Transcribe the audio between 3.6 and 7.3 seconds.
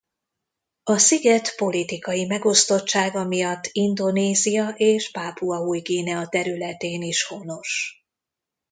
Indonézia és Pápua Új-Guinea területén is